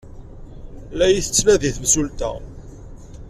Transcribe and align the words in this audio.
La 0.97 1.05
iyi-tettnadi 1.09 1.69
temsulta. 1.75 2.31